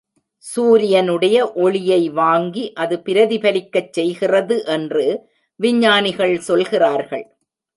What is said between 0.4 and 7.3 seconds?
சூரியனுடைய ஒளியை வாங்கி அது பிரதிபலிக்கச் செய்கிறது என்று விஞ்ஞானிகள் சொல்கிறார்கள்.